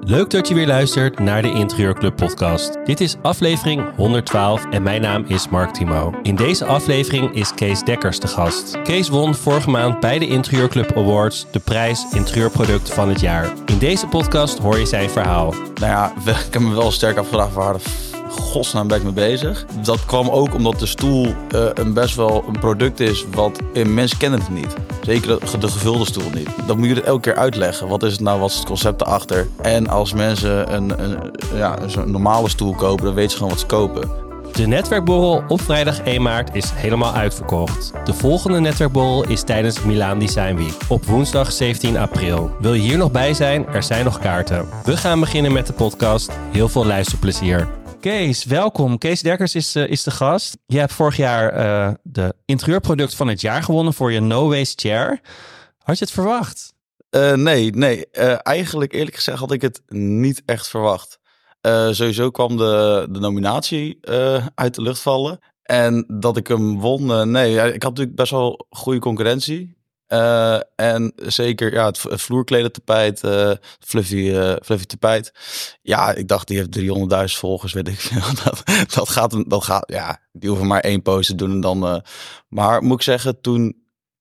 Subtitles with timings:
[0.00, 2.78] Leuk dat je weer luistert naar de Interieurclub podcast.
[2.84, 6.14] Dit is aflevering 112 en mijn naam is Mark Timo.
[6.22, 8.82] In deze aflevering is Kees Dekkers de gast.
[8.82, 13.52] Kees won vorige maand bij de Interieurclub Awards de prijs Interieurproduct van het jaar.
[13.66, 15.54] In deze podcast hoor je zijn verhaal.
[15.74, 17.76] Nou ja, ik heb me wel sterk afgevraagd waar
[18.30, 19.64] godsnaam ben ik mee bezig.
[19.82, 24.18] Dat kwam ook omdat de stoel uh, een best wel een product is wat mensen
[24.18, 24.74] kennen het niet.
[25.02, 26.48] Zeker de, de gevulde stoel niet.
[26.66, 27.88] Dan moet je het elke keer uitleggen.
[27.88, 29.48] Wat is het nou, wat is het concept erachter?
[29.62, 31.18] En als mensen een, een,
[31.54, 34.26] ja, een normale stoel kopen, dan weten ze gewoon wat ze kopen.
[34.52, 37.92] De netwerkborrel op vrijdag 1 maart is helemaal uitverkocht.
[38.04, 42.50] De volgende netwerkborrel is tijdens Milaan Design Week op woensdag 17 april.
[42.60, 43.66] Wil je hier nog bij zijn?
[43.66, 44.68] Er zijn nog kaarten.
[44.84, 46.32] We gaan beginnen met de podcast.
[46.50, 47.68] Heel veel luisterplezier.
[48.08, 48.98] Kees, welkom.
[48.98, 50.58] Kees Derkers is, uh, is de gast.
[50.66, 54.88] Je hebt vorig jaar uh, de interieurproduct van het jaar gewonnen voor je No Waste
[54.88, 55.20] Chair.
[55.78, 56.74] Had je het verwacht?
[57.10, 58.10] Uh, nee, nee.
[58.42, 61.18] eigenlijk eerlijk gezegd had ik het niet echt verwacht.
[61.90, 63.98] sowieso kwam de, de nominatie
[64.54, 65.38] uit de lucht vallen.
[65.62, 67.52] En dat ik hem won, nee.
[67.54, 69.77] Ik had natuurlijk best wel goede concurrentie.
[70.08, 75.32] Uh, en zeker ja, het vloerkleden tapijt, uh, fluffy, uh, fluffy tapijt.
[75.82, 78.34] Ja, ik dacht die heeft 300.000 volgers, weet ik veel.
[78.44, 78.62] Dat,
[78.94, 82.02] dat, gaat, dat gaat, ja, die hoeven maar één post te doen en dan.
[82.48, 83.76] maar moet ik zeggen, toen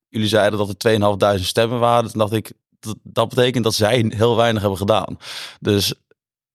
[0.08, 4.36] jullie zeiden dat er 2.500 stemmen waren, dacht ik, dat, dat betekent dat zij heel
[4.36, 5.18] weinig hebben gedaan.
[5.60, 5.94] Dus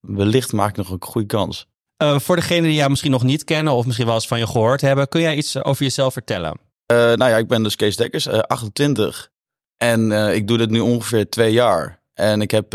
[0.00, 1.66] wellicht maak ik nog een goede kans.
[1.96, 4.80] voor degenen die jou misschien nog niet kennen of misschien wel eens van je gehoord
[4.80, 6.71] hebben, kun jij iets over jezelf vertellen?
[6.92, 9.30] Uh, nou ja, ik ben dus Kees Dekkers, uh, 28.
[9.76, 12.02] En uh, ik doe dit nu ongeveer twee jaar.
[12.14, 12.72] En ik heb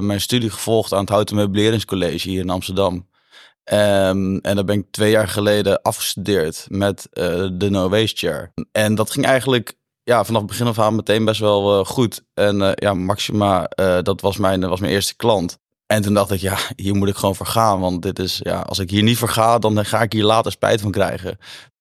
[0.00, 2.94] mijn studie gevolgd aan het Houten Meubeleringscollege hier in Amsterdam.
[2.94, 8.52] Um, en daar ben ik twee jaar geleden afgestudeerd met de No Waste Chair.
[8.72, 12.22] En dat ging eigenlijk ja, vanaf het begin af aan meteen best wel goed.
[12.34, 13.70] En ja, Maxima,
[14.02, 15.58] dat was mijn, was mijn eerste klant.
[15.86, 17.80] En toen dacht ik, ja, hier moet ik gewoon voor gaan.
[17.80, 20.52] Want dit is, ja, als ik hier niet voor ga, dan ga ik hier later
[20.52, 21.38] spijt van krijgen.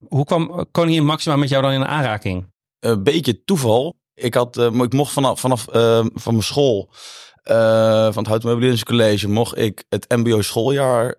[0.08, 2.54] Hoe kwam Koningin Maxima met jou dan in aanraking?
[2.80, 3.96] Een beetje toeval.
[4.14, 6.90] Ik, had, uh, ik mocht vanaf, vanaf uh, van mijn school,
[7.44, 11.16] uh, van het Houten mocht ik het mbo schooljaar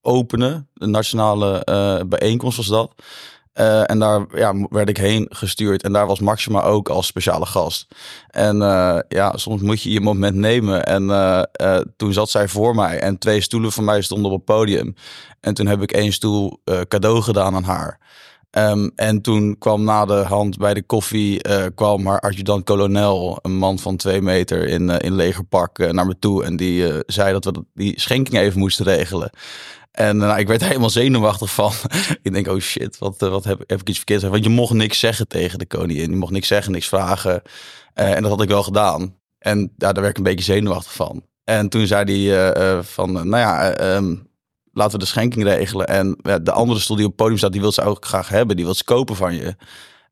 [0.00, 0.70] openen.
[0.72, 1.62] De nationale
[2.08, 2.92] bijeenkomst was dat.
[3.60, 5.82] Uh, en daar ja, werd ik heen gestuurd.
[5.82, 7.86] En daar was Maxima ook als speciale gast.
[8.28, 10.84] En uh, ja, soms moet je je moment nemen.
[10.84, 11.42] En uh,
[11.96, 13.00] toen zat zij voor mij.
[13.00, 14.94] En twee stoelen van mij stonden op het podium.
[15.40, 17.98] En toen heb ik één stoel cadeau gedaan aan haar.
[18.50, 21.40] Um, en toen kwam na de hand bij de koffie,
[21.74, 26.44] kwam haar adjudant-kolonel, een man van twee meter in, in legerpak, naar me toe.
[26.44, 29.30] En die zei dat we die schenking even moesten regelen.
[29.96, 31.72] En nou, ik werd er helemaal zenuwachtig van.
[32.22, 34.22] ik denk, oh shit, wat, eh, wat heb, ik iets verkeerd?
[34.22, 36.10] Want je mocht niks zeggen tegen de koningin.
[36.10, 37.42] Je mocht niks zeggen, niks vragen.
[37.94, 39.16] Uh, en dat had ik wel gedaan.
[39.38, 41.24] En ja, daar werd ik een beetje zenuwachtig van.
[41.44, 44.28] En toen zei hij van, nou ja, um,
[44.72, 45.86] laten we de schenking regelen.
[45.86, 48.56] En de andere stoel die op podium staat, die wil ze ook graag hebben.
[48.56, 49.54] Die wil ze kopen van je.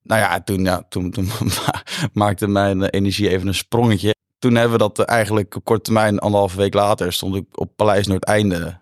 [0.03, 1.31] Nou ja, toen, ja, toen, toen
[2.13, 4.15] maakte mijn energie even een sprongetje.
[4.39, 8.07] Toen hebben we dat eigenlijk op korte termijn, anderhalve week later, stond ik op Paleis
[8.07, 8.75] Noordeinde uh,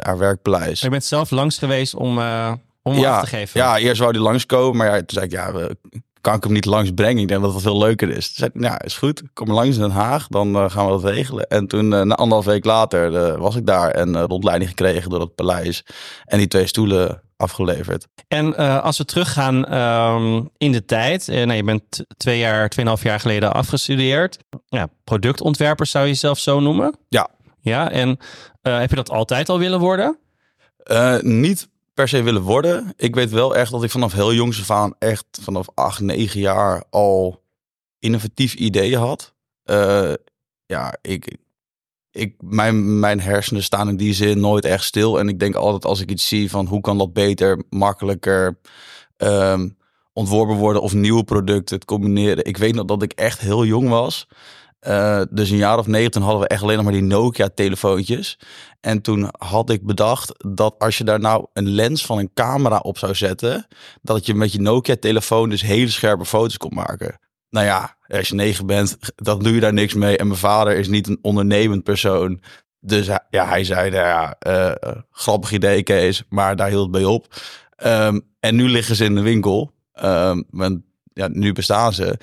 [0.00, 0.80] haar werkpaleis.
[0.80, 3.60] Je bent zelf langs geweest om, uh, om ja, af te geven?
[3.60, 5.76] Ja, eerst wou hij langskomen, maar ja, toen zei ik, ja, we,
[6.20, 7.22] kan ik hem niet langs brengen?
[7.22, 8.26] Ik denk dat het veel leuker is.
[8.26, 10.90] Toen zei ik, ja, is goed, kom langs in Den Haag, dan uh, gaan we
[10.90, 11.46] dat regelen.
[11.46, 15.84] En toen, na anderhalf week later, was ik daar en rondleiding gekregen door het paleis.
[16.24, 18.06] En die twee stoelen afgeleverd.
[18.28, 22.68] En uh, als we teruggaan um, in de tijd, uh, nou, je bent twee jaar,
[22.68, 24.38] tweeënhalf jaar geleden afgestudeerd.
[24.68, 26.96] Ja, productontwerper zou je jezelf zo noemen?
[27.08, 27.28] Ja.
[27.60, 28.08] Ja, en
[28.62, 30.18] uh, heb je dat altijd al willen worden?
[31.20, 32.92] niet per se willen worden.
[32.96, 36.40] Ik weet wel echt dat ik vanaf heel jongs af aan, echt vanaf acht, negen
[36.40, 37.42] jaar al
[37.98, 39.34] innovatief ideeën had.
[40.66, 41.36] ja, ik,
[42.10, 45.18] ik, mijn, mijn hersenen staan in die zin nooit echt stil.
[45.18, 48.58] En ik denk altijd als ik iets zie van hoe kan dat beter, makkelijker
[49.16, 49.76] um,
[50.12, 52.44] ontworpen worden of nieuwe producten het combineren.
[52.44, 54.26] Ik weet nog dat ik echt heel jong was.
[54.86, 58.38] Uh, dus een jaar of negen, toen hadden we echt alleen nog maar die Nokia-telefoontjes.
[58.80, 62.78] En toen had ik bedacht dat als je daar nou een lens van een camera
[62.78, 63.66] op zou zetten,
[64.02, 67.18] dat je met je Nokia-telefoon dus hele scherpe foto's kon maken
[67.50, 70.16] nou ja, als je negen bent, dan doe je daar niks mee.
[70.16, 72.40] En mijn vader is niet een ondernemend persoon.
[72.80, 77.04] Dus ja, hij zei, nou ja, uh, grappig idee Kees, maar daar hield het bij
[77.04, 77.26] op.
[77.84, 79.72] Um, en nu liggen ze in de winkel.
[80.02, 80.80] Um, want
[81.12, 82.18] ja, nu bestaan ze.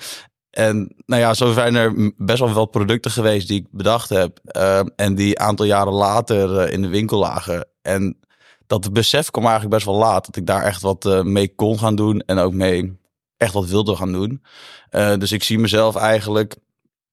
[0.50, 4.40] En nou ja, zo zijn er best wel wat producten geweest die ik bedacht heb.
[4.56, 7.66] Um, en die aantal jaren later uh, in de winkel lagen.
[7.82, 8.18] En
[8.66, 10.26] dat besef kwam eigenlijk best wel laat.
[10.26, 12.20] Dat ik daar echt wat uh, mee kon gaan doen.
[12.20, 12.98] En ook mee
[13.36, 14.42] echt wat wilde gaan doen.
[14.90, 16.56] Uh, dus ik zie mezelf eigenlijk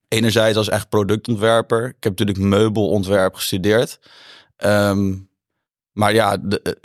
[0.08, 1.86] enerzijds als echt productontwerper.
[1.86, 4.00] Ik heb natuurlijk meubelontwerp gestudeerd.
[4.58, 5.30] Um,
[5.92, 6.78] maar ja, de,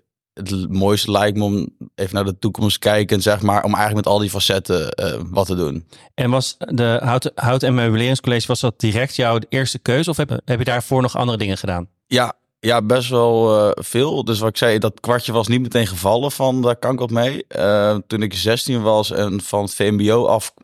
[0.49, 4.15] het mooiste lijkt me om even naar de toekomst kijken, zeg maar, om eigenlijk met
[4.15, 5.87] al die facetten uh, wat te doen.
[6.15, 10.41] En was de hout, hout- en meubeleringscollege, was dat direct jouw eerste keuze of heb,
[10.45, 11.89] heb je daarvoor nog andere dingen gedaan?
[12.07, 14.25] Ja, ja, best wel uh, veel.
[14.25, 17.11] Dus wat ik zei, dat kwartje was niet meteen gevallen van daar kan ik wat
[17.11, 17.45] mee.
[17.57, 20.55] Uh, toen ik 16 was en van het VMBO af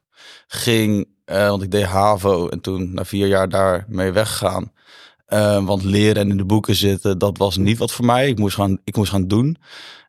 [0.46, 4.72] ging, want ik deed HAVO en toen na vier jaar daarmee weggegaan.
[5.28, 8.28] Uh, want leren en in de boeken zitten, dat was niet wat voor mij.
[8.28, 9.56] Ik moest gaan, ik moest gaan doen.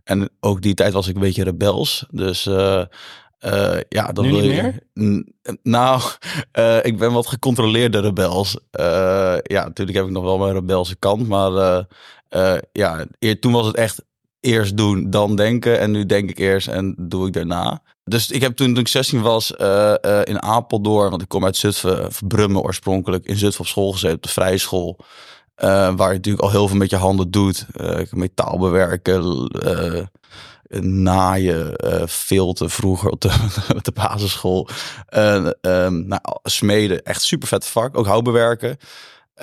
[0.04, 2.06] En ook die tijd was ik een beetje rebels.
[2.12, 2.84] Dus uh,
[3.46, 4.74] uh, ja, dat nu wil je.
[4.94, 5.26] Meer?
[5.64, 6.02] Nou,
[6.90, 8.58] ik ben wat gecontroleerde rebels.
[9.44, 11.28] ja, natuurlijk heb ik nog wel mijn rebelse kant.
[11.28, 11.86] Maar
[12.72, 13.06] ja,
[13.40, 14.06] toen was het echt
[14.48, 15.80] eerst doen, dan denken.
[15.80, 17.82] En nu denk ik eerst en doe ik daarna.
[18.04, 21.46] Dus ik heb toen, toen ik 16 was uh, uh, in Apeldoorn, want ik kom
[21.46, 24.98] uit Zutphen, Brummen oorspronkelijk, in Zutphen op school gezeten, op de vrije school.
[25.64, 27.66] Uh, waar je natuurlijk al heel veel met je handen doet.
[28.12, 29.50] metaal bewerken,
[31.04, 31.74] naaien,
[32.10, 33.32] filten vroeger op de,
[33.82, 34.70] de basisschool.
[35.62, 37.98] Um, nou, smeden, echt super vet vak.
[37.98, 38.78] Ook houtbewerken.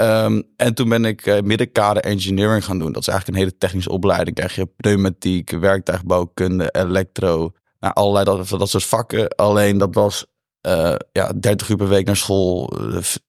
[0.00, 2.92] Um, en toen ben ik uh, middenkader engineering gaan doen.
[2.92, 4.36] Dat is eigenlijk een hele technische opleiding.
[4.36, 9.28] Krijg je pneumatiek, werktuigbouwkunde, elektro, nou, allerlei dat, dat soort vakken.
[9.28, 10.26] Alleen dat was
[10.66, 12.72] uh, ja, 30 uur per week naar school,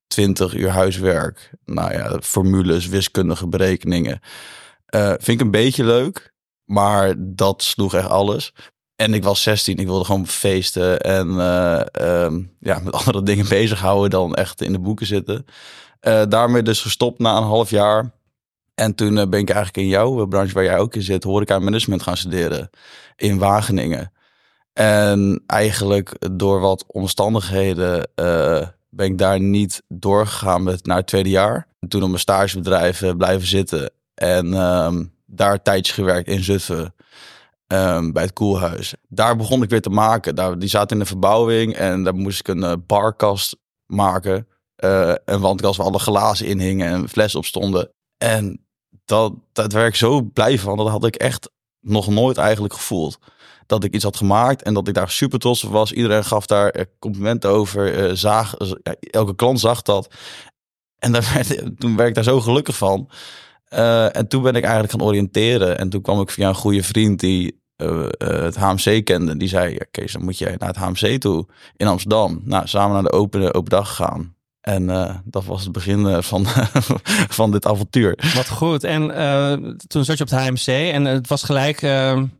[0.08, 1.52] 20 uur huiswerk.
[1.66, 4.20] Nou ja, formules, wiskundige berekeningen.
[4.96, 6.34] Vind ik een beetje leuk,
[6.66, 8.54] maar dat sloeg echt alles.
[8.96, 11.28] En ik was 16, ik wilde gewoon feesten en
[12.08, 15.46] um, ja, met andere dingen bezighouden dan echt in de boeken zitten.
[16.08, 18.12] Uh, daarmee dus gestopt na een half jaar.
[18.76, 22.02] En toen ben ik eigenlijk in jouw branche waar jij ook in zit, horeca management
[22.02, 22.70] gaan studeren
[23.16, 24.12] in Wageningen.
[24.74, 28.10] En eigenlijk door wat omstandigheden
[28.90, 31.68] ben ik daar niet doorgegaan met naar het tweede jaar.
[31.88, 33.92] Toen op mijn stagebedrijf blijven zitten.
[34.14, 36.94] En um, daar tijdje gewerkt in Zutphen.
[37.68, 38.94] Um, bij het koelhuis.
[39.08, 40.36] Daar begon ik weer te maken.
[40.36, 44.48] Daar, die zaten in de verbouwing en daar moest ik een barkast maken.
[44.76, 47.90] Een wandkast waar alle glazen in hingen en flessen op stonden.
[48.18, 48.66] En
[49.06, 50.78] dat, dat werd ik zo blij van.
[50.78, 51.50] Dat had ik echt
[51.80, 53.18] nog nooit eigenlijk gevoeld
[53.66, 55.92] dat ik iets had gemaakt en dat ik daar super trots op was.
[55.92, 58.54] Iedereen gaf daar eh, complimenten over, zaag,
[59.00, 60.14] elke klant zag dat.
[61.00, 61.46] En daar
[61.80, 63.10] toen werd ik daar zo gelukkig van.
[64.12, 65.78] En toen ben ik eigenlijk gaan oriënteren.
[65.78, 67.64] En toen kwam ik via een goede vriend die
[68.18, 69.38] het HMC kende.
[69.38, 72.42] Die zei, ja, Kees, dan moet je naar het HMC toe in Amsterdam.
[72.44, 74.35] Nou, samen naar de open, open dag gegaan.
[74.66, 76.46] En uh, dat was het begin eh, van,
[77.40, 78.18] van dit avontuur.
[78.36, 78.84] Wat goed.
[78.84, 81.82] En uh, toen zat je op het HMC en het was gelijk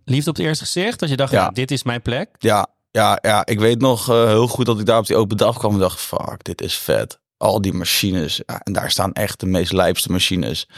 [0.06, 1.00] liefde op het eerste gezicht.
[1.00, 1.50] Dat je dacht, ja.
[1.50, 2.30] dit is mijn plek.
[2.40, 3.46] Ja, ja, ja.
[3.46, 6.00] ik weet nog heel goed dat ik daar op die open dag kwam en dacht,
[6.00, 7.20] fuck, dit is vet.
[7.38, 8.42] Al die machines.
[8.46, 10.70] Ja, en daar staan echt de meest lijpste machines.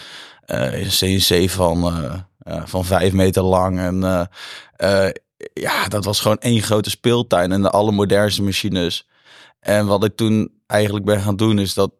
[0.45, 1.93] een CNC van,
[2.65, 3.79] van vijf meter lang.
[3.79, 4.29] En
[5.53, 9.07] ja, dat was gewoon één grote speeltuin en de allermodernste machines.
[9.59, 11.91] En wat ik toen eigenlijk ben gaan doen is dat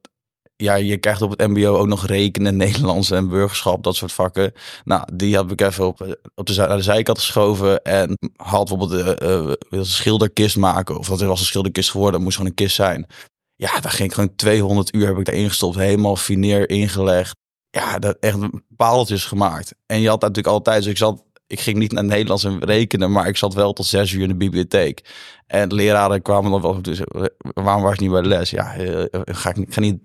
[0.58, 4.54] ja, je krijgt op het MBO ook nog rekenen, Nederlands en burgerschap, dat soort vakken.
[4.84, 9.22] Nou, die heb ik even op, op de, naar de zijkant geschoven en had bijvoorbeeld
[9.22, 10.98] uh, een schilderkist maken.
[10.98, 13.08] Of dat was een schilderkist geworden, moest gewoon een kist zijn.
[13.56, 17.36] Ja, daar ging ik gewoon 200 uur heb ik erin gestopt, helemaal fineer ingelegd.
[17.70, 18.38] Ja, dat echt
[18.76, 19.76] paaltjes gemaakt.
[19.86, 23.12] En je had natuurlijk altijd, dus ik zat ik ging niet naar Nederlands en rekenen,
[23.12, 25.02] maar ik zat wel tot zes uur in de bibliotheek.
[25.48, 27.00] En de leraren kwamen dan wel, dus
[27.40, 28.50] waarom was je niet bij de les?
[28.50, 30.00] Ja, eh, ga ik ga niet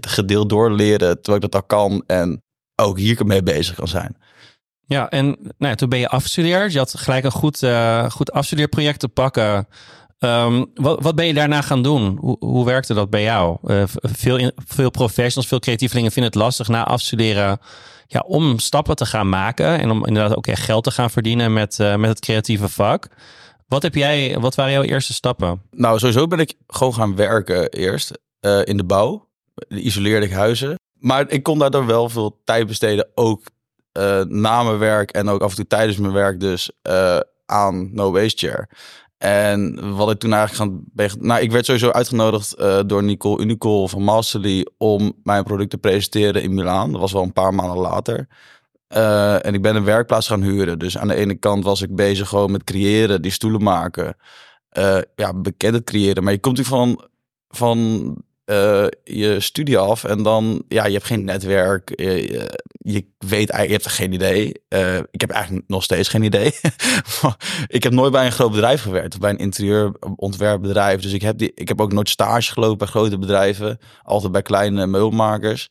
[0.00, 2.42] gedeeld doorleren terwijl ik dat al kan en
[2.74, 4.16] ook hier mee bezig kan zijn.
[4.86, 6.72] Ja, en nou ja, toen ben je afgestudeerd.
[6.72, 7.66] Je had gelijk een goed,
[8.08, 9.68] goed afstudeerproject te pakken.
[10.18, 12.16] Um, wat, wat ben je daarna gaan doen?
[12.20, 13.58] Hoe, hoe werkte dat bij jou?
[14.02, 17.58] Veel, veel professionals, veel creatievelingen vinden het lastig na afstuderen
[18.10, 21.52] ja, om stappen te gaan maken en om inderdaad ook echt geld te gaan verdienen
[21.52, 23.08] met, uh, met het creatieve vak.
[23.66, 25.62] Wat, heb jij, wat waren jouw eerste stappen?
[25.70, 29.28] Nou, sowieso ben ik gewoon gaan werken eerst uh, in de bouw.
[29.68, 30.76] Isoleerde ik huizen.
[30.98, 33.42] Maar ik kon daardoor wel veel tijd besteden, ook
[33.98, 36.70] uh, na mijn werk en ook af en toe tijdens mijn werk dus
[37.46, 38.68] aan No Waste Chair.
[39.18, 41.18] En wat ik toen eigenlijk gaan...
[41.20, 44.66] Nou, ik werd sowieso uitgenodigd uh, door Nicole Unicol van Masterly...
[44.76, 46.92] om mijn product te presenteren in Milaan.
[46.92, 48.28] Dat was wel een paar maanden later.
[48.96, 50.78] Uh, en ik ben een werkplaats gaan huren.
[50.78, 54.16] Dus aan de ene kant was ik bezig gewoon met creëren, die stoelen maken.
[54.78, 56.24] Uh, ja, bekend creëren.
[56.24, 57.08] Maar je komt natuurlijk van,
[57.48, 58.16] van
[58.48, 61.92] eh, je studie af en dan, ja, je hebt geen netwerk.
[61.94, 64.62] Je, je, je weet je hebt geen idee.
[64.68, 66.54] Eh, ik heb eigenlijk nog steeds geen idee.
[67.66, 71.00] ik heb nooit bij een groot bedrijf gewerkt, bij een interieurontwerpbedrijf.
[71.00, 73.78] Dus ik heb, die, ik heb ook nooit stage gelopen bij grote bedrijven.
[74.02, 75.68] Altijd bij kleine meubelmakers.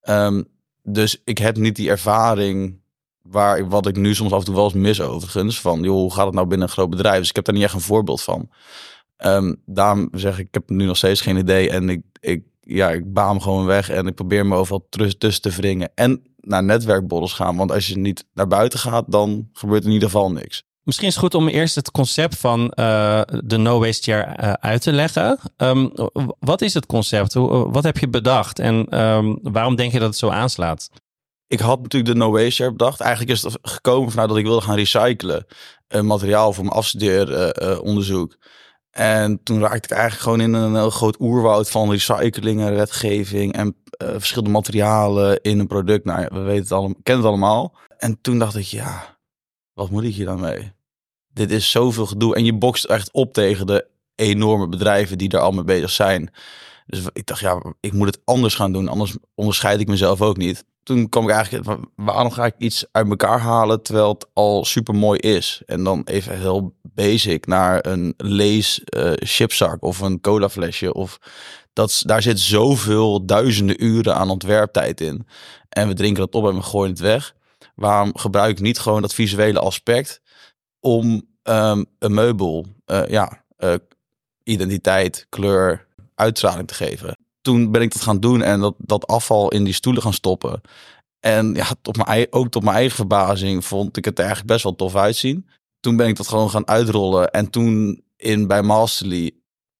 [0.00, 0.42] Ehm,
[0.82, 2.80] dus ik heb niet die ervaring
[3.22, 5.60] waar wat ik nu soms af en toe wel eens mis overigens.
[5.60, 7.18] Van, joh, hoe gaat het nou binnen een groot bedrijf?
[7.18, 8.50] Dus ik heb daar niet echt een voorbeeld van.
[9.24, 11.70] Um, daarom zeg ik, ik heb nu nog steeds geen idee.
[11.70, 15.50] En ik, ik, ja, ik baam gewoon weg en ik probeer me overal tussen te
[15.50, 15.90] wringen.
[15.94, 17.56] En naar netwerkborrels gaan.
[17.56, 20.62] Want als je niet naar buiten gaat, dan gebeurt in ieder geval niks.
[20.82, 24.52] Misschien is het goed om eerst het concept van uh, de No Waste Year uh,
[24.52, 25.38] uit te leggen.
[25.56, 25.92] Um,
[26.38, 27.34] wat is het concept?
[27.34, 28.58] Wat heb je bedacht?
[28.58, 30.90] En um, waarom denk je dat het zo aanslaat?
[31.46, 33.00] Ik had natuurlijk de No Waste Year bedacht.
[33.00, 35.46] Eigenlijk is het gekomen vanuit dat ik wilde gaan recyclen.
[36.02, 38.36] Materiaal voor mijn afstudeeronderzoek.
[38.40, 38.48] Uh,
[38.92, 43.52] en toen raakte ik eigenlijk gewoon in een heel groot oerwoud van recycling en wetgeving
[43.52, 46.04] en uh, verschillende materialen in een product.
[46.04, 47.74] Nou, we weten het allemaal, kennen het allemaal.
[47.98, 49.16] En toen dacht ik, ja,
[49.72, 50.72] wat moet ik hier dan mee?
[51.28, 52.34] Dit is zoveel gedoe.
[52.34, 56.30] En je bokst echt op tegen de enorme bedrijven die er al mee bezig zijn.
[56.86, 58.88] Dus ik dacht, ja, ik moet het anders gaan doen.
[58.88, 60.64] Anders onderscheid ik mezelf ook niet.
[60.82, 64.94] Toen kwam ik eigenlijk, waarom ga ik iets uit elkaar halen terwijl het al super
[64.94, 65.62] mooi is?
[65.66, 69.46] En dan even heel basic naar een lees uh,
[69.78, 70.94] of een cola flesje.
[70.94, 71.18] Of
[71.72, 75.26] dat, daar zit zoveel duizenden uren aan ontwerptijd in.
[75.68, 77.34] En we drinken dat op en we gooien het weg.
[77.74, 80.20] Waarom gebruik ik niet gewoon dat visuele aspect
[80.80, 83.74] om um, een meubel, uh, ja, uh,
[84.42, 87.16] identiteit, kleur, uitstraling te geven.
[87.40, 90.60] Toen ben ik dat gaan doen en dat, dat afval in die stoelen gaan stoppen.
[91.20, 94.64] En ja, tot mijn, ook tot mijn eigen verbazing vond ik het er eigenlijk best
[94.64, 95.48] wel tof uitzien.
[95.82, 97.30] Toen ben ik dat gewoon gaan uitrollen.
[97.30, 99.30] En toen in, bij Masterly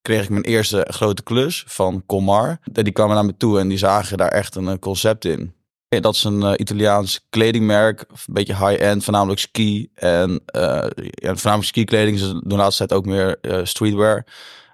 [0.02, 2.58] kreeg ik mijn eerste grote klus van Comar.
[2.72, 5.54] Die kwamen naar me toe en die zagen daar echt een concept in.
[5.88, 9.88] Dat is een uh, Italiaans kledingmerk, een beetje high-end, voornamelijk ski.
[9.94, 10.90] En ja,
[11.34, 12.18] voornamelijk ski-kleding.
[12.18, 14.26] Ze doen de laatste tijd ook meer streetwear.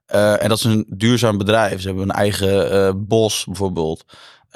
[0.07, 1.81] En dat is een duurzaam bedrijf.
[1.81, 4.05] Ze hebben een eigen bos bijvoorbeeld.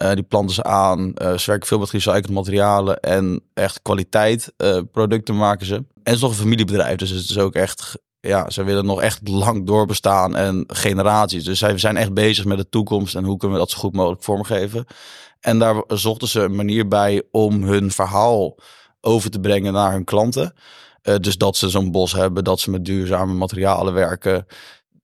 [0.03, 1.13] Uh, die planten ze aan.
[1.17, 4.53] ze werken veel met gerecycled materialen en echt kwaliteit
[4.93, 5.75] producten maken ze.
[5.75, 9.01] En het is nog een familiebedrijf, dus het is ook echt, ja, ze willen nog
[9.01, 11.45] echt lang doorbestaan en generaties.
[11.45, 13.95] Dus zij zijn echt bezig met de toekomst en hoe kunnen we dat zo goed
[13.95, 14.87] mogelijk vormgeven.
[15.41, 18.59] En daar zochten ze een manier bij om hun verhaal
[19.01, 20.55] over te brengen naar hun klanten.
[21.21, 24.47] dus dat ze zo'n bos hebben, dat ze met duurzame materialen werken.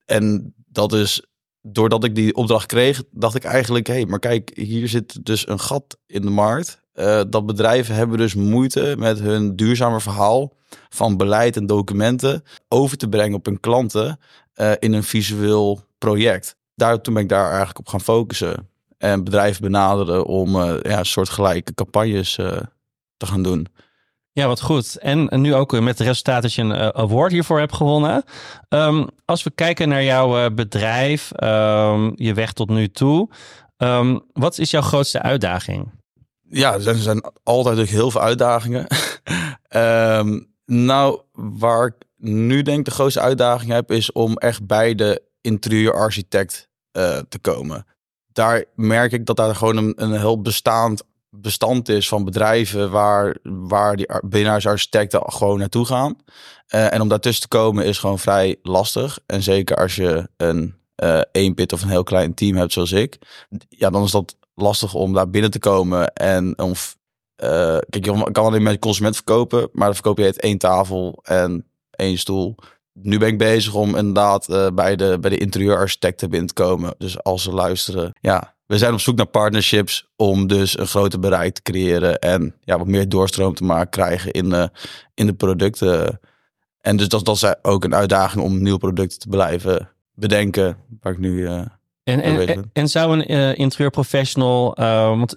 [0.06, 1.26] En dat is,
[1.62, 5.48] doordat ik die opdracht kreeg, dacht ik eigenlijk, hé, hey, maar kijk, hier zit dus
[5.48, 6.80] een gat in de markt.
[6.94, 10.52] Uh, dat bedrijven hebben dus moeite met hun duurzame verhaal
[10.88, 14.18] van beleid en documenten over te brengen op hun klanten
[14.54, 16.56] uh, in een visueel project.
[16.74, 18.68] Daar, toen ben ik daar eigenlijk op gaan focussen.
[18.98, 22.34] En bedrijven benaderen om uh, ja, soortgelijke campagnes
[23.16, 23.66] te gaan doen.
[24.38, 24.98] Ja, wat goed.
[24.98, 28.24] En nu ook met het resultaat dat je een uh, award hiervoor hebt gewonnen.
[28.68, 33.30] Um, als we kijken naar jouw uh, bedrijf, um, je weg tot nu toe.
[33.76, 35.90] Um, wat is jouw grootste uitdaging?
[36.48, 38.86] Ja, er zijn, er zijn altijd heel veel uitdagingen.
[40.64, 46.68] nou, waar ik nu denk de grootste uitdaging heb, is om echt bij de interieurarchitect
[46.92, 47.86] uh, te komen.
[48.32, 53.36] Daar merk ik dat daar gewoon een, een heel bestaand bestand is van bedrijven waar,
[53.42, 56.16] waar die binnenhuisarchitecten gewoon naartoe gaan.
[56.74, 59.18] Uh, en om daartussen te komen is gewoon vrij lastig.
[59.26, 62.92] En zeker als je een uh, één pit of een heel klein team hebt zoals
[62.92, 63.18] ik.
[63.68, 66.12] Ja, dan is dat lastig om daar binnen te komen.
[66.12, 70.40] En om, uh, kijk, je kan alleen met consument verkopen, maar dan verkoop je het
[70.40, 72.54] één tafel en één stoel.
[72.92, 76.94] Nu ben ik bezig om inderdaad bij, de, bij de interieurarchitecten binnen te komen.
[76.98, 81.18] Dus als ze luisteren, ja, we zijn op zoek naar partnerships om dus een groter
[81.18, 84.70] bereik te creëren en ja, wat meer doorstroom te maken krijgen in de,
[85.14, 86.20] in de producten.
[86.80, 91.12] En dus dat, dat is ook een uitdaging om nieuwe producten te blijven bedenken, waar
[91.12, 91.40] ik nu.
[91.40, 91.52] Uh,
[92.04, 95.36] en, en, en, zou een uh, interieurprofessional, uh, want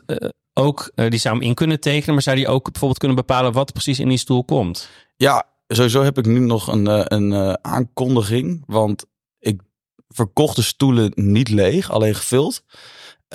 [0.53, 3.73] ook die zou hem in kunnen tekenen, maar zou die ook bijvoorbeeld kunnen bepalen wat
[3.73, 4.89] precies in die stoel komt?
[5.15, 9.05] Ja, sowieso heb ik nu nog een, een aankondiging, want
[9.39, 9.61] ik
[10.07, 12.63] verkocht de stoelen niet leeg, alleen gevuld.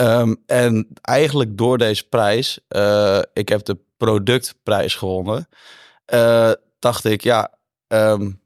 [0.00, 5.48] Um, en eigenlijk door deze prijs, uh, ik heb de productprijs gewonnen,
[6.14, 7.54] uh, dacht ik, ja,
[7.88, 8.40] um,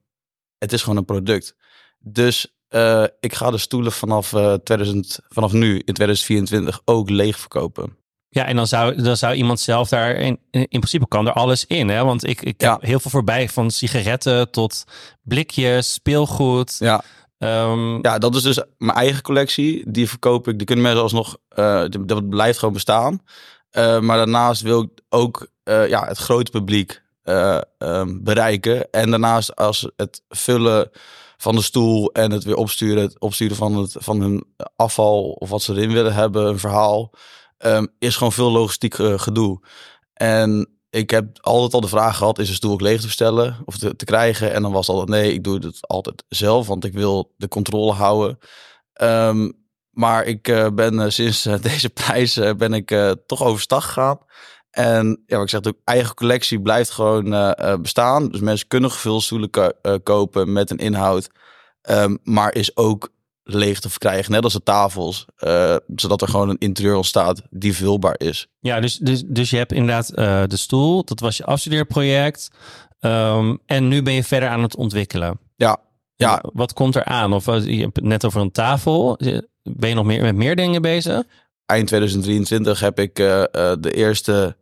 [0.59, 1.57] het is gewoon een product.
[1.99, 7.99] Dus uh, ik ga de stoelen vanaf, 2000, vanaf nu in 2024 ook leeg verkopen.
[8.29, 11.67] Ja, en dan zou, dan zou iemand zelf daar, in, in principe kan er alles
[11.67, 11.89] in.
[11.89, 12.05] Hè?
[12.05, 12.73] Want ik, ik ja.
[12.73, 14.85] heb heel veel voorbij, van sigaretten tot
[15.23, 16.77] blikjes, speelgoed.
[16.79, 17.03] Ja.
[17.41, 19.91] Ehm, Ja, dat is dus mijn eigen collectie.
[19.91, 20.57] Die verkoop ik.
[20.57, 21.37] Die kunnen mensen alsnog.
[21.49, 23.23] eh dat blijft gewoon bestaan.
[23.71, 28.91] Eh, maar daarnaast wil ik ook eh, ja, het grote publiek eh, ehm, bereiken.
[28.91, 30.91] En daarnaast als het vullen
[31.37, 34.45] van de stoel en het weer opsturen, het opsturen van, het, van hun
[34.77, 37.11] afval of wat ze erin willen hebben, een verhaal,
[37.59, 39.61] ehm, is gewoon veel logistiek gedoe.
[40.15, 43.57] En ik heb altijd al de vraag gehad, is een stoel ook leeg te bestellen
[43.65, 44.53] of te, te krijgen?
[44.53, 47.49] En dan was het altijd, nee, ik doe het altijd zelf, want ik wil de
[47.49, 48.39] controle houden.
[48.93, 49.51] Ehm,
[49.91, 54.19] maar ik eh, ben eh, sinds eh, deze prijs ben ik toch overstag gegaan.
[54.71, 58.29] En ja, ik zeg, de eigen collectie blijft gewoon bestaan.
[58.29, 61.31] Dus mensen kunnen gevulde stoelen ko- kopen met een inhoud.
[61.83, 63.11] Ehm, maar is ook
[63.55, 65.27] leeg te verkrijgen, net als de tafels.
[65.37, 68.47] eh, zodat er gewoon een interieur ontstaat die vulbaar is.
[68.61, 71.05] Ja, dus, dus, dus je hebt inderdaad eh, de stoel.
[71.05, 72.51] Dat was je afstudeerproject.
[73.01, 75.41] Ehm, en nu ben je verder aan het ontwikkelen.
[75.57, 75.79] Ja,
[76.17, 76.43] ja.
[76.53, 77.33] Wat komt er aan?
[77.33, 79.19] Of eh, je hebt het net over een tafel.
[79.63, 81.23] Ben je nog meer met meer dingen bezig?
[81.67, 84.57] eind 2023 heb ik de eerste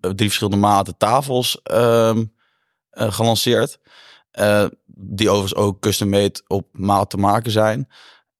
[0.00, 2.24] drie verschillende maten tafels ehm,
[2.90, 3.78] eh, gelanceerd.
[4.94, 7.88] Die overigens ook custom made op maat te maken zijn.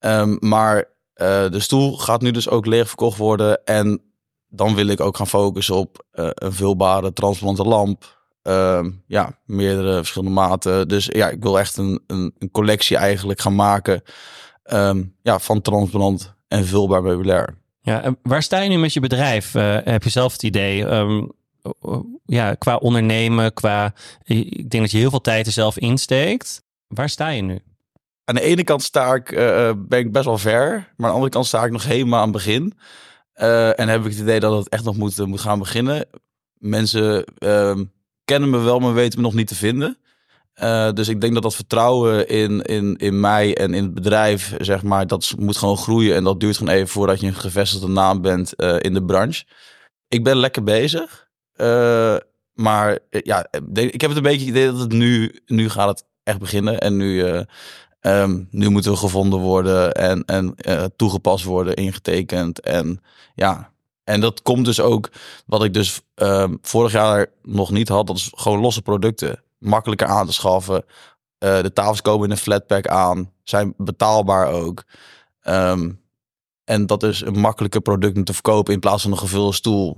[0.02, 3.64] Ehm, maar eh, de stoel gaat nu dus ook leeg verkocht worden.
[3.64, 4.02] En
[4.48, 8.20] dan wil ik ook gaan focussen op eh, een vulbare transparante lamp.
[8.42, 10.88] Ehm, ja, meerdere verschillende maten.
[10.88, 14.02] Dus ja, ik wil echt een, een, een collectie eigenlijk gaan maken.
[14.62, 17.58] ehm, ja, van transparant en vulbaar meubilair.
[17.80, 19.54] Ja, en waar sta je nu met je bedrijf?
[19.54, 20.86] Eh, heb je zelf het idee?
[22.24, 23.94] Ja, qua ondernemen, qua.
[24.24, 26.62] Ik denk dat je heel veel tijd er zelf insteekt.
[26.86, 27.58] Waar sta je nu?
[28.32, 30.70] Aan de ene kant sta ik, eh, eh, ben ik best wel ver.
[30.70, 32.72] Maar aan de andere kant sta ik nog helemaal aan het begin.
[33.32, 36.06] Eh, en heb ik het idee dat het echt nog moet, moet gaan beginnen.
[36.58, 37.84] Mensen ehm,
[38.24, 39.96] kennen me wel, maar weten me nog niet te vinden.
[40.94, 44.82] Dus ik denk dat dat vertrouwen in, in, in mij en in het bedrijf, zeg
[44.82, 46.14] maar, dat moet gewoon groeien.
[46.14, 49.44] En dat duurt gewoon even voordat je een gevestigde naam bent in de branche.
[50.08, 51.28] Ik ben lekker bezig.
[52.52, 56.38] Maar ja, ik heb het een beetje idee dat het nu, nu gaat het echt
[56.38, 56.80] beginnen.
[56.80, 57.44] En nu,
[58.02, 62.60] eh, Ehm, nu moeten we gevonden worden en, en eh, toegepast worden, ingetekend.
[62.60, 63.00] En
[63.34, 63.72] ja,
[64.04, 65.10] en dat komt dus ook,
[65.46, 69.42] wat ik dus ehm, vorig jaar nog niet had, dat is gewoon losse producten.
[69.58, 70.84] Makkelijker aan te schaffen.
[71.38, 74.84] Eh, de tafels komen in een flatpack aan, zijn betaalbaar ook.
[75.40, 75.90] Ehm,
[76.64, 79.96] en dat is een makkelijker product om te verkopen in plaats van een gevulde stoel.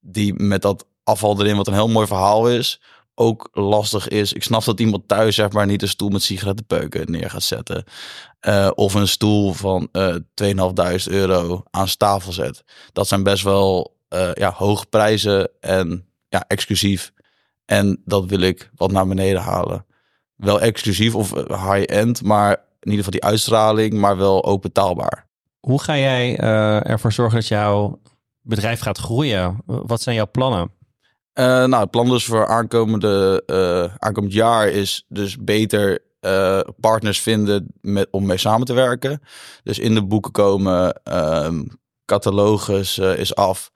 [0.00, 2.80] Die met dat afval erin, wat een heel mooi verhaal is,
[3.18, 4.32] ook lastig is.
[4.32, 7.84] Ik snap dat iemand thuis zeg maar niet een stoel met sigarettenpeuken neer gaat zetten.
[8.40, 12.64] Eh, of een stoel van eh 2.500 euro aan tafel zet.
[12.92, 17.12] Dat zijn best wel eh, ja, hoge prijzen en ja, exclusief.
[17.64, 19.86] En dat wil ik wat naar beneden halen.
[20.36, 22.50] Wel exclusief of high-end, maar
[22.80, 25.26] in ieder geval die uitstraling, maar wel ook betaalbaar.
[25.60, 28.00] Hoe ga jij ervoor zorgen dat jouw
[28.40, 29.62] bedrijf gaat groeien?
[29.66, 30.70] Wat zijn jouw plannen?
[31.36, 37.20] Eh, nou, het plan dus voor aankomende, eh, aankomend jaar is dus beter eh, partners
[37.20, 39.20] vinden met, om mee samen te werken.
[39.62, 41.64] Dus in de boeken komen, ehm,
[42.04, 43.70] catalogus is af,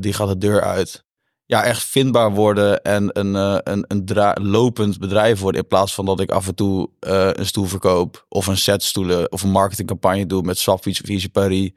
[0.00, 1.04] die gaat de deur uit.
[1.46, 5.60] Ja, echt vindbaar worden en een, een, een lopend bedrijf worden.
[5.60, 9.32] In plaats van dat ik af en toe een stoel verkoop of een set stoelen
[9.32, 11.70] of een marketingcampagne doe met Swapfiets of Easy Paris.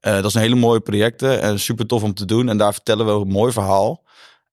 [0.00, 2.48] Dat zijn hele mooie projecten en super tof om te doen.
[2.48, 4.02] En daar vertellen we een mooi verhaal.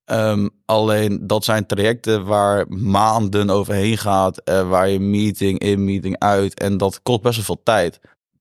[0.07, 4.37] Ehm, alleen dat zijn trajecten waar maanden overheen gaat.
[4.37, 6.59] eh, waar je meeting in, meeting uit.
[6.59, 7.99] En dat kost best wel veel tijd.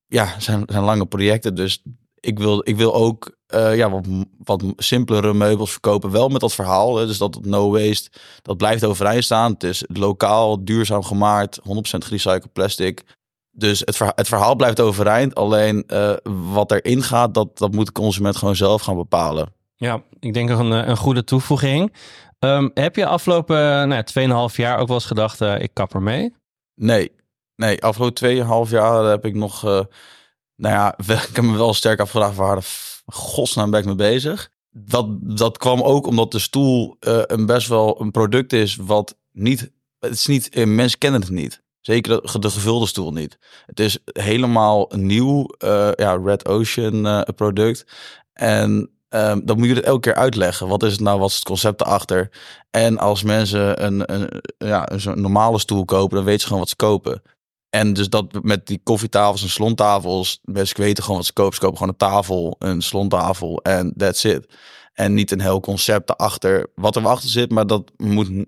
[0.08, 1.54] Ja, zijn, zijn lange projecten.
[1.54, 1.82] Dus
[2.20, 4.06] ik wil, ik wil ook eh, ja, wat,
[4.44, 6.10] wat simpelere meubels verkopen.
[6.10, 6.96] Wel met dat verhaal.
[6.96, 8.10] Hè, dus dat no waste,
[8.42, 9.52] dat blijft overeind staan.
[9.52, 11.60] Het is lokaal, duurzaam gemaakt.
[11.60, 11.62] 100%
[12.04, 13.02] gerecycled plastic.
[13.50, 15.34] Dus het, verha- het verhaal blijft overeind.
[15.34, 16.12] Alleen eh,
[16.52, 19.54] wat erin gaat, dat, dat moet de consument gewoon zelf gaan bepalen.
[19.76, 21.94] Ja, ik denk nog een, eh, een goede toevoeging.
[22.38, 26.34] Ehm, heb je afgelopen nou, 2,5 jaar ook wel eens gedacht, uh, ik kap ermee?
[26.74, 27.12] Nee,
[27.56, 27.82] nee.
[27.82, 30.94] Afgelopen 2,5 jaar heb ik nog, nou ja,
[31.28, 32.62] ik heb me wel sterk afgevraagd waar de
[33.06, 34.50] godsnaam ben ik mee bezig.
[34.70, 39.72] Dat, dat kwam ook omdat de stoel een best wel een product is wat niet,
[39.98, 41.64] het is niet, mensen kennen het niet.
[41.80, 43.38] Zeker de, de, gevulde stoel niet.
[43.66, 45.48] Het is helemaal nieuw
[45.94, 47.86] ja, Red Ocean product.
[48.32, 50.68] En um, dan moet je het elke keer uitleggen.
[50.68, 51.18] Wat is het nou?
[51.18, 52.30] Wat is het concept erachter?
[52.70, 56.68] En als mensen een, een, ja, een normale stoel kopen, dan weten ze gewoon wat
[56.68, 57.22] ze kopen.
[57.70, 61.54] En dus dat met die koffietafels en slontafels, mensen weten gewoon wat ze kopen.
[61.54, 64.54] Ze kopen gewoon een tafel, een slontafel en that's it.
[64.92, 68.46] En niet een heel concept erachter, wat er achter zit, maar dat moet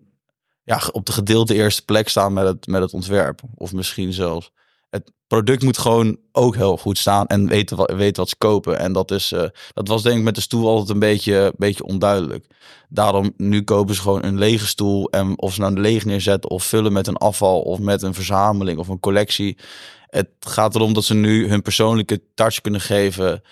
[0.62, 3.40] ja, op de gedeelde eerste plek staan met het, met het ontwerp.
[3.54, 4.50] Of misschien zelfs.
[4.90, 8.78] Het product moet gewoon ook heel goed staan en weten wat, weten wat ze kopen.
[8.78, 11.84] En dat, is, eh, dat was denk ik met de stoel altijd een beetje, beetje
[11.84, 12.46] onduidelijk.
[12.88, 15.10] Daarom nu kopen ze gewoon een lege stoel.
[15.10, 18.78] En of ze nou leeg neerzetten of vullen met een afval of met een verzameling
[18.78, 19.58] of een collectie.
[20.06, 23.42] Het gaat erom dat ze nu hun persoonlijke touch kunnen geven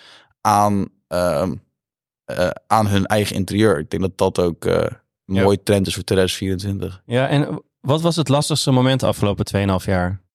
[0.41, 1.55] aan, ehm,
[2.25, 3.79] eh, aan hun eigen interieur.
[3.79, 4.73] Ik denk dat dat ook eh,
[5.25, 5.43] een Ja.
[5.43, 7.01] mooie trend is voor 2024.
[7.05, 10.25] Ja, en wat was het lastigste moment de afgelopen 2,5 jaar?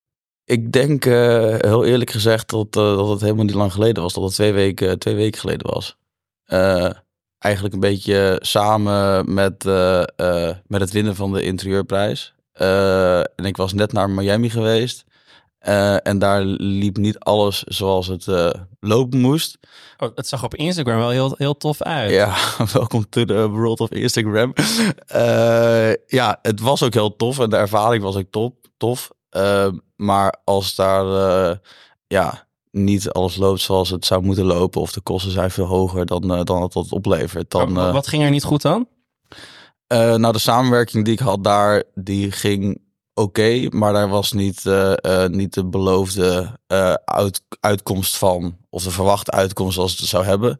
[0.52, 4.12] Ik denk eh, heel eerlijk gezegd dat, eh, dat het helemaal niet lang geleden was.
[4.12, 5.96] Dat het twee weken, twee weken geleden was.
[6.44, 6.90] Eh,
[7.38, 12.34] eigenlijk een beetje samen met, eh, eh, met het winnen van de interieurprijs.
[12.52, 15.04] Eh, en ik was net naar Miami geweest.
[15.58, 19.58] Eh, en daar liep niet alles zoals het eh, lopen moest.
[19.98, 22.10] Oh, het zag op Instagram wel heel, heel tof uit.
[22.10, 22.36] Ja,
[22.72, 24.52] welkom to the world of Instagram.
[25.06, 29.10] Eh, ja, het was ook heel tof en de ervaring was ook top, tof.
[29.32, 29.68] Eh,
[30.02, 31.56] maar als daar eh,
[32.06, 36.06] ja, niet alles loopt zoals het zou moeten lopen of de kosten zijn veel hoger
[36.06, 37.78] dan, eh, dan het wat oplevert, dan...
[37.78, 38.88] Oh, eh, wat ging er niet goed dan?
[39.88, 42.80] nou, de samenwerking die ik had daar, die ging
[43.14, 44.64] oké, maar daar was niet,
[45.26, 46.58] niet de beloofde
[47.04, 50.58] uit, uitkomst van, of de verwachte uitkomst zoals het zou hebben.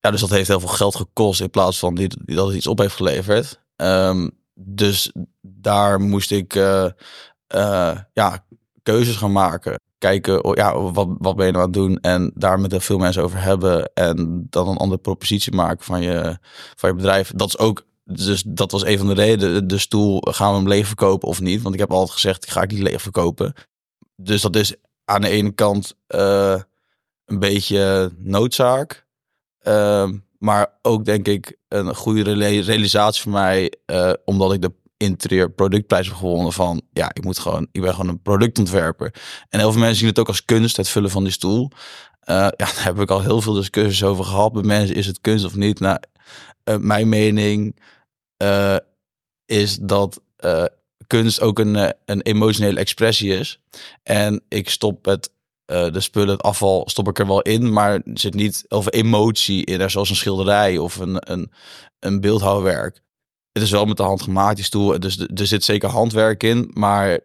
[0.00, 2.56] Ja, dus dat heeft heel veel geld gekost in plaats van die, die dat het
[2.56, 3.60] iets op heeft geleverd.
[3.76, 6.54] Ehm, dus daar moest ik
[7.52, 8.44] eh, ja,
[8.82, 9.80] keuzes gaan maken.
[9.98, 11.98] Kijken, oh, ja, wat, wat ben je nou aan het doen?
[12.00, 13.90] En daar met veel mensen over hebben.
[13.94, 16.38] En dan een andere propositie maken van je,
[16.76, 17.32] van je bedrijf.
[17.34, 19.66] Dat is ook dus dat was een van de redenen.
[19.66, 21.62] De stoel, gaan we hem leeg verkopen of niet?
[21.62, 23.54] Want ik heb altijd gezegd, ga ik niet leeg verkopen.
[24.16, 26.60] Dus dat is aan de ene kant eh,
[27.24, 29.06] een beetje noodzaak.
[29.58, 32.22] Ehm, maar ook denk ik een goede
[32.62, 33.72] realisatie voor mij.
[33.86, 36.82] eh, omdat ik de interieur productprijs gewonnen van...
[36.92, 39.14] Ja, ik moet gewoon, ik ben gewoon een productontwerper.
[39.48, 41.70] En heel veel mensen zien het ook als kunst, het vullen van die stoel.
[42.20, 44.52] Eh, ja, daar heb ik al heel veel discussies over gehad.
[44.52, 45.80] Bij mensen, is het kunst of niet?
[45.80, 45.98] Nou,
[46.64, 47.80] eh, mijn mening
[48.36, 48.76] eh,
[49.46, 50.20] is dat
[51.06, 53.60] kunst ook een, een emotionele expressie is.
[54.02, 55.30] En ik stop het,
[55.64, 59.64] de spullen, het afval, stop ik er wel in, maar er zit niet over emotie
[59.64, 61.52] in, zoals een schilderij of een, een,
[61.98, 63.02] een beeldhouwwerk.
[63.52, 65.00] Het is wel met de hand gemaakt, die stoel.
[65.00, 67.18] Dus er er zit zeker handwerk in, maar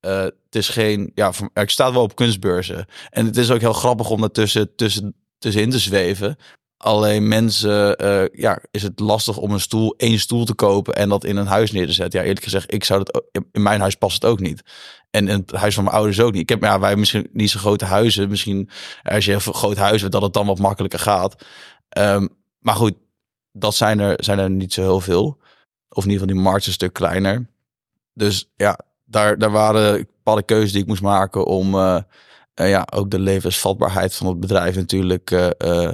[0.00, 1.12] eh, het is geen.
[1.14, 2.86] Ja, ik sta wel op kunstbeurzen.
[3.10, 6.36] En het is ook heel grappig om daartussen tussen, tussenin te zweven.
[6.76, 11.08] Alleen mensen, eh, ja, is het lastig om een stoel, één stoel te kopen en
[11.08, 12.20] dat in een huis neer te zetten.
[12.20, 14.62] Ja, eerlijk gezegd, ik zou dat in mijn huis past het ook niet.
[15.10, 16.42] En in het huis van mijn ouders ook niet.
[16.42, 18.28] Ik heb, ja, wij misschien niet zo grote huizen.
[18.28, 18.70] Misschien
[19.02, 21.44] als je een groot huis hebt, dat het dan wat makkelijker gaat.
[21.88, 22.26] Ehm,
[22.58, 22.94] maar goed,
[23.52, 25.38] dat zijn er, zijn er niet zo heel veel.
[25.90, 27.46] Of in ieder geval, die markt een stuk kleiner.
[28.14, 31.96] Dus ja, daar, daar waren bepaalde keuzes die ik moest maken om eh,
[32.54, 35.90] eh, ja, ook de levensvatbaarheid van het bedrijf natuurlijk eh,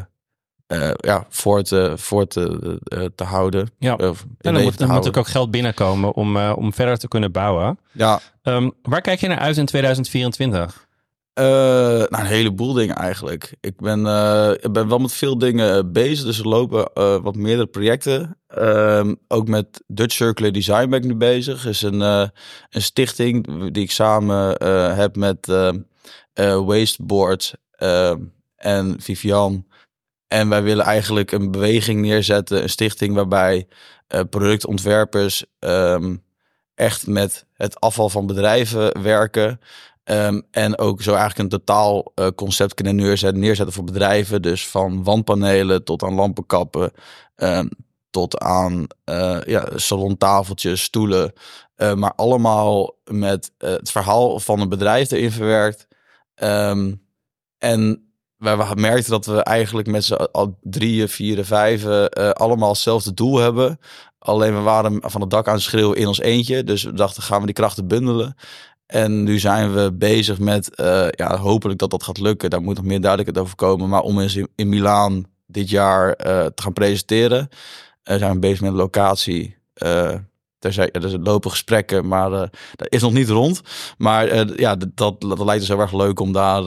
[0.96, 3.70] ja, voor, te, voor te, te houden.
[3.78, 3.96] Ja.
[3.96, 5.14] En dan moet, moet houden.
[5.14, 7.78] ook, geld binnenkomen om, om verder te kunnen bouwen.
[7.92, 10.85] Ja, Ehm, waar kijk je naar uit in 2024?
[11.36, 13.56] Eh, nou, een heleboel dingen eigenlijk.
[13.60, 16.24] Ik ben, eh, ik ben wel met veel dingen bezig.
[16.24, 18.38] Dus er lopen eh, wat meerdere projecten.
[18.48, 21.66] Ehm, ook met Dutch Circular Design ben ik nu bezig.
[21.66, 22.28] is een, eh,
[22.70, 25.72] een stichting die ik samen eh, heb met eh
[26.36, 28.14] eh, Wasteboard eh,
[28.56, 29.66] en Vivian.
[30.28, 32.62] En wij willen eigenlijk een beweging neerzetten.
[32.62, 33.68] Een stichting waarbij
[34.06, 36.16] eh, productontwerpers ehm,
[36.74, 39.60] echt met het afval van bedrijven werken.
[40.06, 44.42] Ehm, en ook zo eigenlijk een totaal eh, concept kunnen neerzetten, neerzetten voor bedrijven.
[44.42, 46.92] Dus van wandpanelen tot aan lampenkappen,
[47.34, 47.66] ehm,
[48.10, 51.32] tot aan eh, ja, salontafeltjes, stoelen.
[51.74, 55.86] Eh, maar allemaal met het verhaal van een bedrijf erin verwerkt.
[56.34, 56.94] Ehm,
[57.58, 63.38] en we merkten dat we eigenlijk met z'n al drieën, vieren, vijven allemaal hetzelfde doel
[63.38, 63.78] hebben.
[64.18, 66.64] Alleen we waren van het dak aan het schreeuwen in ons eentje.
[66.64, 68.36] Dus we dachten, gaan we die krachten bundelen.
[68.86, 72.50] En nu zijn we bezig met, eh, ja, hopelijk dat dat gaat lukken.
[72.50, 73.88] Daar moet nog meer duidelijkheid over komen.
[73.88, 77.48] Maar om eens in, in Milaan dit jaar eh, te gaan presenteren.
[78.02, 79.56] Eh, zijn we bezig met locatie.
[80.58, 82.30] er zijn, er zijn lopen gesprekken, maar
[82.76, 83.60] dat is nog niet rond.
[83.98, 86.64] Maar ja, dat, dat, dat lijkt dus heel erg leuk om daar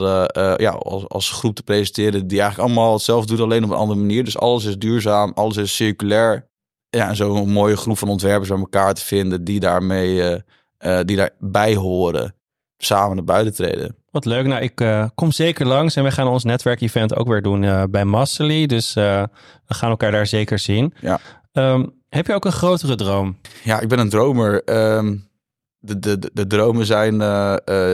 [0.62, 2.28] ja, als, als groep te presenteren.
[2.28, 4.24] Die eigenlijk allemaal hetzelfde doet, alleen op een andere manier.
[4.24, 6.48] Dus alles is duurzaam, alles is circulair.
[6.90, 10.44] Ja, en zo een mooie groep van ontwerpers bij elkaar te vinden die daarmee,
[10.80, 12.36] eh, die daarbij horen,
[12.78, 13.96] samen naar buiten treden.
[14.12, 14.46] Wat leuk.
[14.46, 17.84] Nou, ik eh, kom zeker langs en we gaan ons netwerkevent ook weer doen eh,
[17.89, 18.65] bij Masterly.
[18.65, 19.30] Dus we
[19.68, 20.94] gaan elkaar daar zeker zien.
[21.02, 21.20] Ja.
[21.52, 23.38] Ehm, heb je ook een grotere droom?
[23.63, 24.63] Ja, ik ben een dromer.
[24.63, 25.15] Ehm,
[25.80, 27.22] de, de, de, de dromen zijn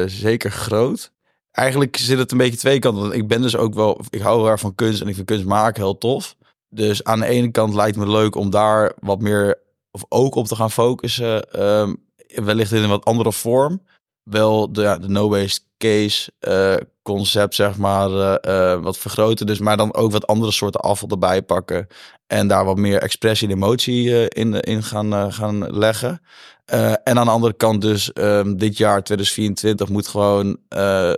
[0.10, 1.12] zeker groot.
[1.52, 3.02] eigenlijk zit het een beetje twee kanten.
[3.02, 5.28] Want ik ben dus ook wel, ik hou heel erg van kunst en ik vind
[5.28, 6.36] kunst maken heel tof.
[6.69, 9.60] Dus aan de ene kant lijkt me leuk om daar wat meer
[9.91, 11.52] of ook op te gaan focussen.
[11.52, 11.93] Ehm,
[12.28, 13.82] wellicht in een wat andere vorm.
[14.24, 19.46] Wel de, ja, de no-waste case uh, concept, zeg maar, uh, uh, wat vergroten.
[19.46, 21.88] Dus, maar dan ook wat andere soorten afval erbij pakken.
[22.28, 26.22] En daar wat meer expressie en emotie in, in gaan, gaan leggen.
[26.66, 30.58] en aan de andere kant dus, um, dit jaar 2024 moet gewoon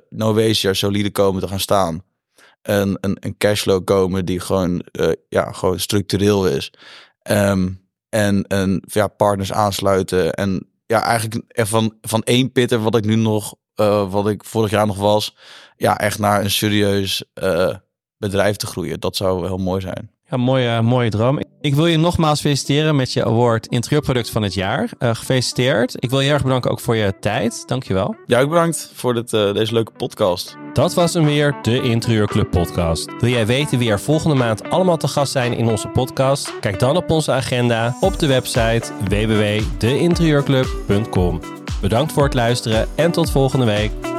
[0.10, 2.04] no-waste jaar solide komen te gaan staan.
[2.62, 4.86] Een, een, een cashflow komen die gewoon,
[5.30, 6.72] ja, gewoon structureel is.
[7.32, 10.34] Um, en, en ja, partners aansluiten.
[10.34, 14.71] En ja, eigenlijk van, van één pitter, wat ik nu nog, uh, wat ik vorig
[14.71, 15.36] jaar nog was,
[15.76, 17.76] ja, echt naar een serieus uh,
[18.17, 19.00] bedrijf te groeien.
[19.00, 20.12] Dat zou heel mooi zijn.
[20.29, 21.39] Ja, mooie, mooie droom.
[21.61, 24.89] Ik wil je nogmaals feliciteren met je award interieurproduct van het jaar.
[24.99, 26.03] Uh, gefeliciteerd.
[26.03, 27.67] Ik wil je erg bedanken ook voor je tijd.
[27.67, 28.15] Dankjewel.
[28.25, 30.57] Ja, ook bedankt voor dit, uh, deze leuke podcast.
[30.73, 33.11] Dat was hem weer, de Interieurclub podcast.
[33.19, 36.59] Wil jij weten wie er volgende maand allemaal te gast zijn in onze podcast?
[36.59, 41.39] Kijk dan op onze agenda op de website www.deinterieurclub.com.
[41.81, 44.16] Bedankt voor het luisteren en tot volgende week.